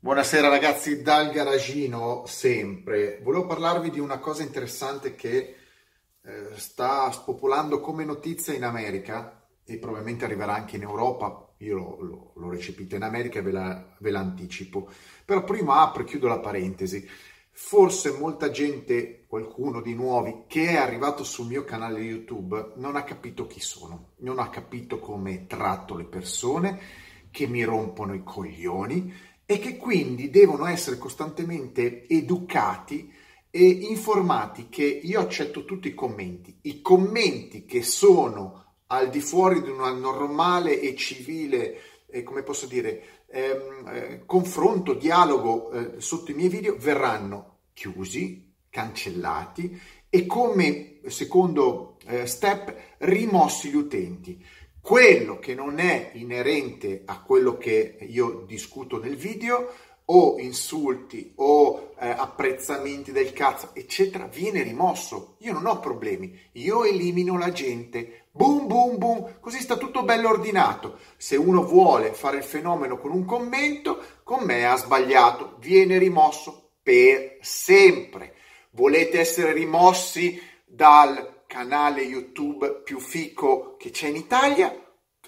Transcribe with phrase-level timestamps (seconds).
[0.00, 3.18] Buonasera ragazzi dal garagino sempre.
[3.20, 5.56] Volevo parlarvi di una cosa interessante che
[6.22, 11.52] eh, sta spopolando come notizia in America e probabilmente arriverà anche in Europa.
[11.58, 14.88] Io lo, lo recepito in America e ve la, ve la anticipo.
[15.24, 17.04] Però prima apro e chiudo la parentesi.
[17.50, 23.02] Forse molta gente, qualcuno di nuovi che è arrivato sul mio canale YouTube non ha
[23.02, 29.12] capito chi sono, non ha capito come tratto le persone che mi rompono i coglioni
[29.50, 33.10] e che quindi devono essere costantemente educati
[33.50, 36.54] e informati che io accetto tutti i commenti.
[36.64, 42.66] I commenti che sono al di fuori di un normale e civile, eh, come posso
[42.66, 49.80] dire, ehm, eh, confronto, dialogo eh, sotto i miei video verranno chiusi, cancellati
[50.10, 54.44] e come secondo eh, step rimossi gli utenti
[54.80, 59.72] quello che non è inerente a quello che io discuto nel video
[60.10, 65.36] o insulti o eh, apprezzamenti del cazzo, eccetera, viene rimosso.
[65.40, 68.26] Io non ho problemi, io elimino la gente.
[68.30, 70.98] Boom, boom, boom, così sta tutto bello ordinato.
[71.16, 76.70] Se uno vuole fare il fenomeno con un commento, con me ha sbagliato, viene rimosso
[76.82, 78.34] per sempre.
[78.70, 84.72] Volete essere rimossi dal canale YouTube più fico che c'è in Italia,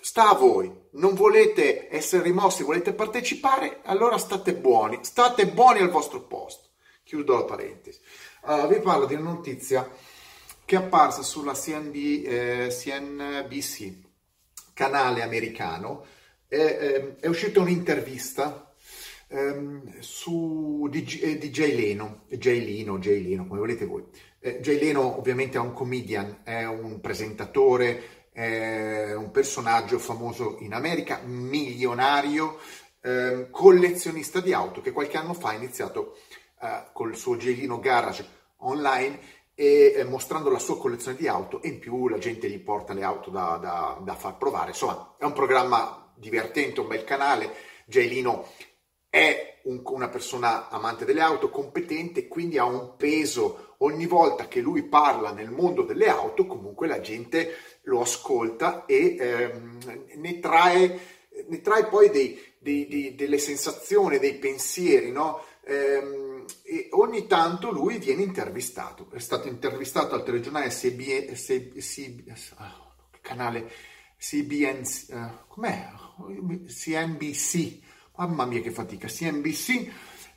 [0.01, 0.71] sta a voi.
[0.93, 6.69] Non volete essere rimossi, volete partecipare, allora state buoni, state buoni al vostro posto.
[7.03, 7.99] Chiudo la parentesi.
[8.43, 9.91] Uh, vi parlo di una notizia
[10.65, 13.93] che è apparsa sulla CNB, eh, CNBC,
[14.75, 16.05] canale americano.
[16.47, 18.75] È, è, è uscita un'intervista
[19.29, 24.05] ehm, su DJ, DJ Leno, Jay Leno, Jay Leno, come volete voi
[24.41, 30.73] eh, Jay Leno ovviamente è un comedian, è un presentatore, è un personaggio famoso in
[30.73, 32.59] America, milionario,
[33.03, 36.17] eh, collezionista di auto che qualche anno fa ha iniziato
[36.61, 38.27] eh, col suo Gelino Garage
[38.59, 39.19] online
[39.55, 42.95] e eh, mostrando la sua collezione di auto e in più la gente gli porta
[42.95, 44.71] le auto da, da, da far provare.
[44.71, 47.53] Insomma, è un programma divertente, un bel canale.
[47.85, 48.47] Jailino
[49.09, 54.61] è un, una persona amante delle auto, competente, quindi ha un peso ogni volta che
[54.61, 59.79] lui parla nel mondo delle auto, comunque la gente lo ascolta e ehm,
[60.17, 61.01] ne, trae,
[61.49, 65.43] ne, trae, poi dei, dei, dei, delle sensazioni, dei pensieri, no?
[65.65, 69.09] Ehm, e ogni tanto lui viene intervistato.
[69.13, 73.71] È stato intervistato al telegiornale CB, CB, oh, canale
[74.21, 75.89] eh, com'è?
[76.67, 77.79] CNBC,
[78.27, 79.91] mamma mia che fatica, CNBC,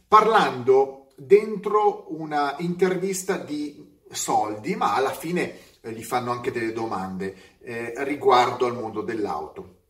[0.08, 7.58] parlando dentro una intervista di soldi, ma alla fine eh, gli fanno anche delle domande
[7.60, 9.82] eh, riguardo al mondo dell'auto.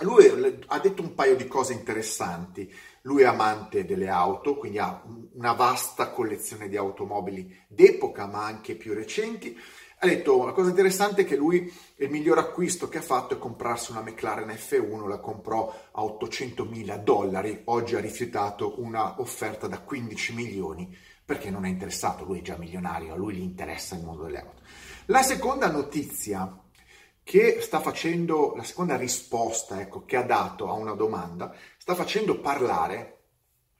[0.00, 0.26] Lui
[0.66, 2.72] ha detto un paio di cose interessanti.
[3.02, 5.02] Lui è amante delle auto, quindi ha
[5.32, 9.58] una vasta collezione di automobili d'epoca, ma anche più recenti
[10.02, 13.38] ha detto la cosa interessante è che lui il miglior acquisto che ha fatto è
[13.38, 19.66] comprarsi una McLaren F1, la comprò a 800 mila dollari, oggi ha rifiutato una offerta
[19.66, 23.94] da 15 milioni perché non è interessato, lui è già milionario, a lui gli interessa
[23.94, 24.62] il mondo delle auto.
[25.06, 26.58] La seconda notizia
[27.22, 32.40] che sta facendo, la seconda risposta ecco, che ha dato a una domanda, sta facendo
[32.40, 33.18] parlare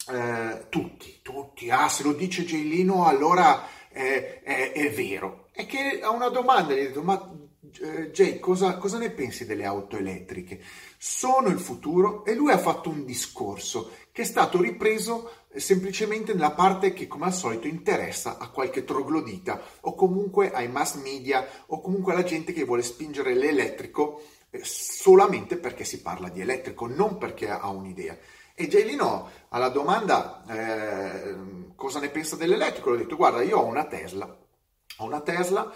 [0.06, 6.00] eh, tutti, tutti, ah se lo dice Gelino allora eh, è, è vero, è che
[6.02, 7.32] a una domanda gli ho detto, ma
[7.82, 10.60] eh, Jay, cosa, cosa, ne pensi delle auto elettriche?
[10.96, 12.24] Sono il futuro?
[12.24, 17.06] E lui ha fatto un discorso che è stato ripreso eh, semplicemente nella parte che
[17.06, 22.24] come al solito interessa a qualche troglodita o comunque ai mass media o comunque alla
[22.24, 27.68] gente che vuole spingere l'elettrico eh, solamente perché si parla di elettrico, non perché ha
[27.68, 28.16] un'idea.
[28.54, 31.34] E Jailino alla domanda eh,
[31.76, 34.48] cosa ne pensa dell'elettrico, ho detto guarda io ho una Tesla
[35.00, 35.72] ho una Tesla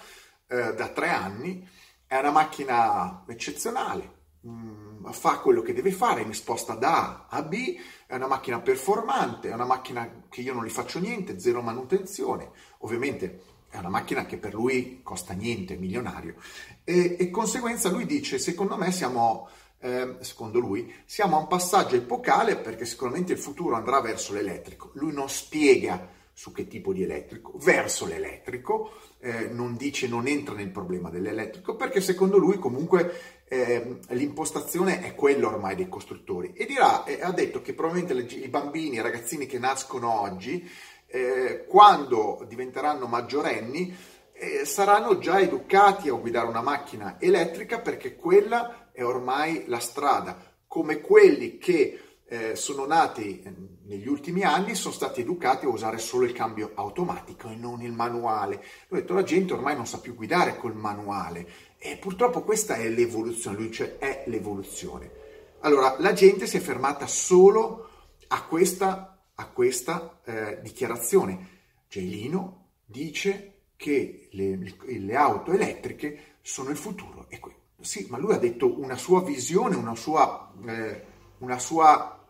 [0.47, 1.67] eh, da tre anni,
[2.07, 7.39] è una macchina eccezionale, mh, mm, fa quello che deve fare, mi sposta da A
[7.39, 7.77] a B,
[8.07, 12.51] è una macchina performante, è una macchina che io non gli faccio niente, zero manutenzione,
[12.79, 16.37] ovviamente è una macchina che per lui costa niente, milionario,
[16.85, 19.49] e, e conseguenza lui dice, secondo me siamo...
[19.85, 24.93] Eh, secondo lui, siamo a un passaggio epocale perché sicuramente il futuro andrà verso l'elettrico.
[24.95, 28.91] Lui non spiega su che tipo di elettrico, verso l'elettrico,
[29.21, 35.15] eh, non dice, non entra nel problema dell'elettrico, perché secondo lui comunque eh, l'impostazione è
[35.15, 36.53] quella ormai dei costruttori.
[36.53, 40.69] E dirà, eh, ha detto che probabilmente le, i bambini, i ragazzini che nascono oggi,
[41.07, 43.97] eh, quando diventeranno maggiorenni,
[44.33, 50.37] eh, saranno già educati a guidare una macchina elettrica perché quella è ormai la strada,
[50.67, 52.01] come quelli che
[52.35, 53.55] eh, sono nati eh,
[53.85, 57.93] negli ultimi anni, sono stati educati a usare solo il cambio automatico e non il
[57.93, 58.57] manuale.
[58.89, 61.47] Ha detto la gente ormai non sa più guidare col manuale
[61.79, 65.23] e purtroppo questa è l'evoluzione, lui dice è l'evoluzione.
[65.61, 67.89] Allora, la gente si è fermata solo
[68.29, 71.53] a questa, a questa eh, dichiarazione.
[71.89, 77.27] Gelino dice che le, le, auto elettriche sono il futuro.
[77.29, 81.05] E que- sì, ma lui ha detto una sua visione, una sua, eh,
[81.39, 82.24] una sua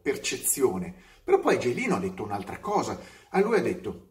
[0.00, 0.94] percezione.
[1.22, 2.98] Però poi Gelino ha detto un'altra cosa.
[3.30, 4.06] A lui ha detto,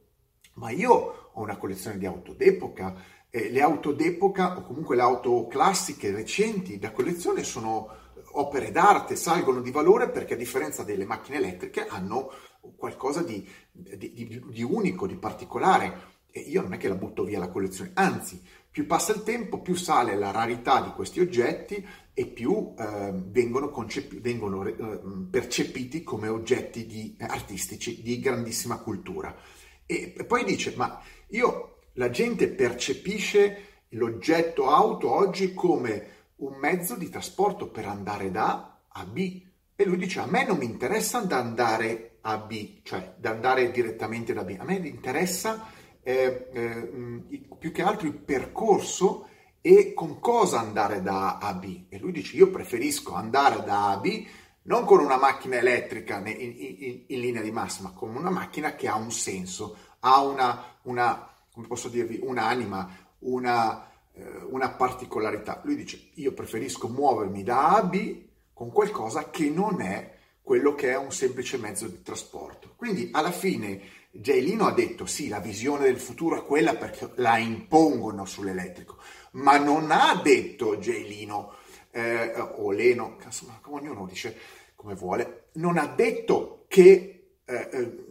[0.56, 2.96] ma io ho una collezione di auto d'epoca,
[3.30, 9.16] eh, le auto d'epoca o comunque le auto classiche recenti da collezione sono opere d'arte,
[9.16, 12.32] salgono di valore perché a differenza delle macchine elettriche hanno
[12.76, 16.16] qualcosa di, di, di, di unico, di particolare.
[16.32, 19.60] E io non è che la butto via la collezione, anzi, più passa il tempo,
[19.62, 21.84] più sale la rarità di questi oggetti
[22.20, 25.00] e più eh, vengono, concepi- vengono eh,
[25.30, 29.36] percepiti come oggetti di, eh, artistici di grandissima cultura.
[29.86, 36.96] E, e poi dice, ma io, la gente percepisce l'oggetto auto oggi come un mezzo
[36.96, 39.44] di trasporto per andare da A a B.
[39.76, 43.70] E lui dice, a me non mi interessa da andare a B, cioè da andare
[43.70, 45.68] direttamente da B, a me interessa
[46.02, 46.92] eh, eh,
[47.60, 49.28] più che altro il percorso
[49.62, 51.86] e con cosa andare da A a B.
[51.90, 54.26] E lui dice, io preferisco andare da A a B
[54.64, 58.88] non con una macchina elettrica in, in, in linea di massima, con una macchina che
[58.88, 65.62] ha un senso, ha una, una come posso dirvi, un'anima, una, eh, una particolarità.
[65.64, 70.76] Lui dice, io preferisco muovermi da A a B con qualcosa che non è quello
[70.76, 72.74] che è un semplice mezzo di trasporto.
[72.76, 73.82] Quindi alla fine
[74.12, 78.98] Jailino ha detto sì, la visione del futuro è quella perché la impongono sull'elettrico,
[79.38, 81.56] ma non ha detto Jailino
[81.92, 84.38] eh, o Leno, insomma, ognuno dice
[84.76, 88.06] come vuole, non ha detto che eh, eh,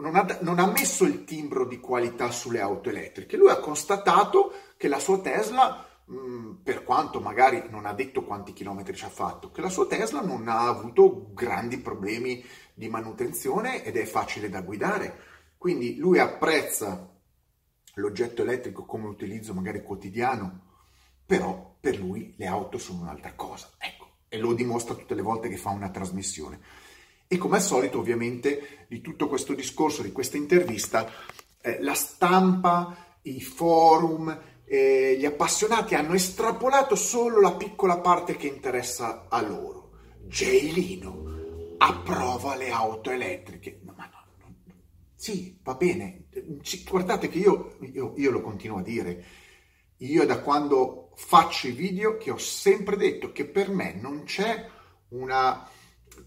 [0.00, 4.52] non, ha, non ha messo il timbro di qualità sulle auto elettriche, lui ha constatato
[4.76, 9.10] che la sua Tesla Mm, per quanto magari non ha detto quanti chilometri ci ha
[9.10, 12.42] fatto, che la sua Tesla non ha avuto grandi problemi
[12.72, 15.26] di manutenzione ed è facile da guidare.
[15.58, 17.14] Quindi lui apprezza
[17.98, 20.66] l'oggetto elettrico come utilizzo magari quotidiano,
[21.24, 23.70] però per lui le auto sono un'altra cosa.
[23.78, 26.60] Ecco, e lo dimostra tutte le volte che fa una trasmissione.
[27.26, 31.10] E come al solito, ovviamente, di tutto questo discorso, di questa intervista,
[31.60, 38.46] eh, la stampa, i forum, eh, gli appassionati hanno estrapolato solo la piccola parte che
[38.46, 39.90] interessa a loro.
[40.26, 41.26] Jailino
[41.78, 43.80] approva le auto elettriche.
[43.82, 44.54] No, ma no, no,
[45.14, 46.27] sì, va bene.
[46.88, 49.24] Guardate che io, io, io lo continuo a dire.
[49.98, 54.68] Io da quando faccio i video che ho sempre detto che per me non c'è
[55.08, 55.68] una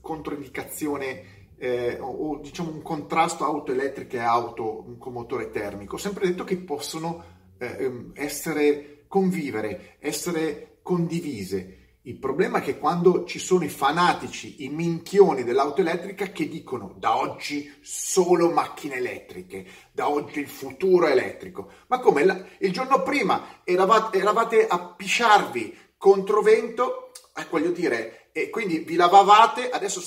[0.02, 5.96] controindicazione eh, o, diciamo un contrasto auto elettriche e auto con motore termico.
[5.96, 7.24] Ho sempre detto che possono
[7.58, 11.81] eh, ehm, essere, convivere, essere condivise.
[12.06, 16.96] Il problema è che quando ci sono i fanatici, i minchioni dell'auto elettrica che dicono
[16.98, 21.70] da oggi solo macchine elettriche, da oggi il futuro elettrico.
[21.88, 28.50] Ma come il giorno prima eravate, eravate a pisciarvi contro vento, eh, voglio dire, e
[28.50, 30.02] quindi vi lavavate, adesso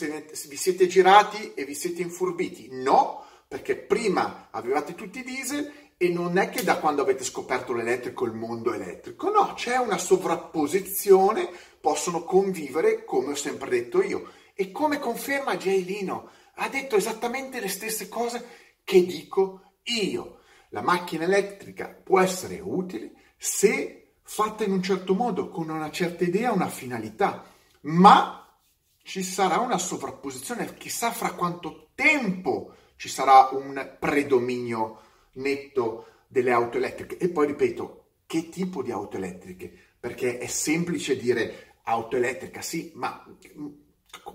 [0.48, 2.70] vi siete girati e vi siete infurbiti.
[2.72, 7.72] No, perché prima avevate tutti i diesel e non è che da quando avete scoperto
[7.72, 11.48] l'elettrico il mondo è elettrico, no, c'è una sovrapposizione,
[11.80, 14.30] possono convivere come ho sempre detto io.
[14.54, 18.46] E come conferma Jay Lino, ha detto esattamente le stesse cose
[18.84, 20.40] che dico io.
[20.70, 26.24] La macchina elettrica può essere utile se fatta in un certo modo, con una certa
[26.24, 27.44] idea, una finalità,
[27.82, 28.44] ma
[29.02, 35.00] ci sarà una sovrapposizione, chissà fra quanto tempo ci sarà un predominio
[35.34, 37.16] netto delle auto elettriche.
[37.18, 39.72] E poi ripeto, che tipo di auto elettriche?
[39.98, 43.24] Perché è semplice dire auto elettrica, sì, ma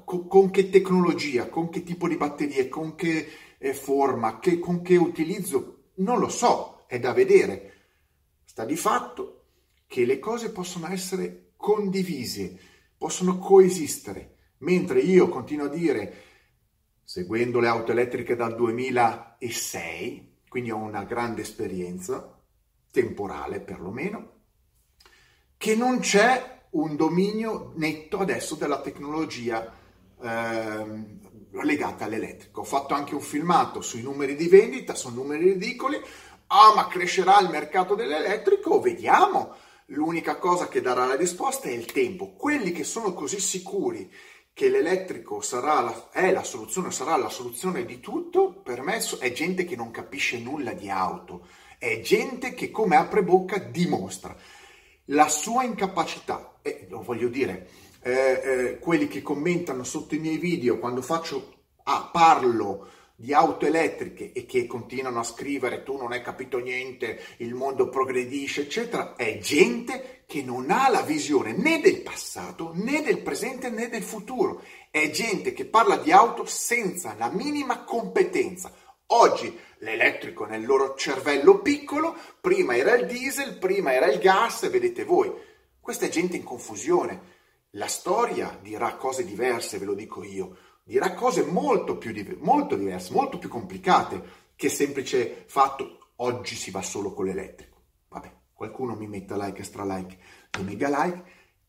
[0.06, 3.28] con, con che tecnologia, con che tipo di batterie, con che
[3.58, 5.92] eh, forma, che, con che utilizzo?
[5.96, 7.74] Non lo so, è da vedere.
[8.46, 9.46] Sta di fatto
[9.88, 12.58] che le cose possono essere condivise,
[12.98, 16.24] possono coesistere, mentre io continuo a dire,
[17.04, 22.38] seguendo le auto elettriche dal 2006, quindi ho una grande esperienza,
[22.92, 24.32] temporale perlomeno,
[25.58, 29.74] che non c'è un dominio netto adesso della tecnologia
[30.22, 30.86] eh,
[31.52, 32.62] legata all'elettrico.
[32.62, 36.00] Ho fatto anche un filmato sui numeri di vendita, sono numeri ridicoli,
[36.48, 38.80] ah ma crescerà il mercato dell'elettrico?
[38.80, 39.56] Vediamo.
[39.92, 42.34] L'unica cosa che darà la risposta è il tempo.
[42.34, 44.12] Quelli che sono così sicuri
[44.60, 49.32] che l'elettrico sarà la, è la soluzione, sarà la soluzione di tutto, per me è
[49.32, 51.48] gente che non capisce nulla di auto,
[51.78, 54.36] è gente che come apre bocca dimostra
[55.06, 56.56] la sua incapacità.
[56.62, 57.70] E lo voglio dire,
[58.02, 62.86] eh, eh, quelli che commentano sotto i miei video quando faccio, ah, parlo
[63.20, 67.90] di auto elettriche e che continuano a scrivere tu non hai capito niente, il mondo
[67.90, 73.70] progredisce, eccetera, è gente che non ha la visione né del passato, né del presente,
[73.70, 74.64] né del futuro.
[74.90, 78.72] È gente che parla di auto senza la minima competenza.
[79.08, 85.04] Oggi l'elettrico nel loro cervello piccolo, prima era il diesel, prima era il gas, vedete
[85.04, 85.30] voi.
[85.82, 87.38] Questa è gente in confusione.
[87.72, 90.56] La storia dirà cose diverse, ve lo dico io
[90.90, 96.82] dirà cose molto più molto diverse, molto più complicate che semplice fatto oggi si va
[96.82, 97.78] solo con l'elettrico.
[98.08, 100.18] Vabbè, qualcuno mi metta like, extra like
[100.50, 101.24] e mega like.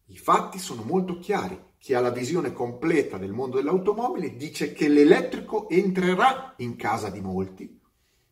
[0.07, 1.69] I fatti sono molto chiari.
[1.77, 7.21] Chi ha la visione completa del mondo dell'automobile dice che l'elettrico entrerà in casa di
[7.21, 7.79] molti,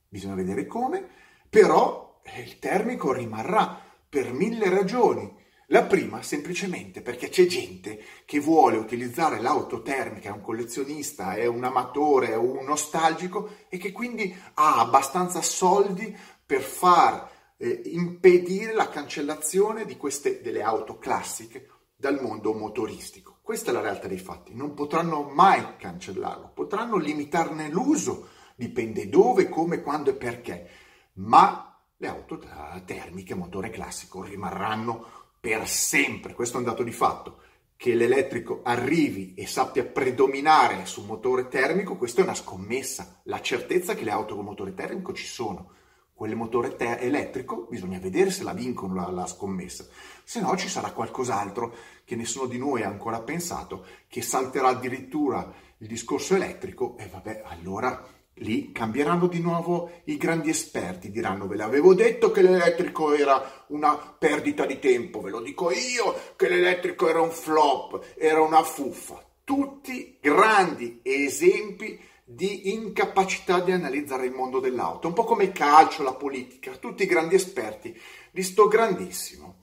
[0.08, 1.06] bisogna vedere come,
[1.50, 3.78] però il termico rimarrà
[4.08, 5.36] per mille ragioni
[5.70, 11.46] la prima semplicemente perché c'è gente che vuole utilizzare l'auto termica, è un collezionista, è
[11.46, 18.72] un amatore, è un nostalgico e che quindi ha abbastanza soldi per far eh, impedire
[18.72, 23.38] la cancellazione di queste delle auto classiche dal mondo motoristico.
[23.42, 29.48] Questa è la realtà dei fatti, non potranno mai cancellarlo, potranno limitarne l'uso, dipende dove,
[29.48, 30.68] come, quando e perché,
[31.14, 31.64] ma
[31.96, 32.40] le auto
[32.84, 37.40] termiche, motore classico rimarranno per sempre, questo è un dato di fatto,
[37.76, 43.20] che l'elettrico arrivi e sappia predominare sul motore termico, questa è una scommessa.
[43.24, 45.70] La certezza che le auto con motore termico ci sono.
[46.12, 49.86] Quelle motore te- elettrico bisogna vedere se la vincono la, la scommessa,
[50.24, 51.72] se no ci sarà qualcos'altro
[52.04, 57.42] che nessuno di noi ha ancora pensato, che salterà addirittura il discorso elettrico e vabbè,
[57.44, 58.04] allora
[58.40, 63.96] Lì cambieranno di nuovo i grandi esperti, diranno ve l'avevo detto che l'elettrico era una
[63.96, 69.24] perdita di tempo, ve lo dico io che l'elettrico era un flop, era una fuffa.
[69.42, 76.02] Tutti grandi esempi di incapacità di analizzare il mondo dell'auto, un po' come il calcio,
[76.02, 77.98] la politica, tutti grandi esperti
[78.30, 79.62] di sto grandissimo.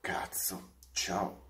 [0.00, 1.41] Cazzo, ciao.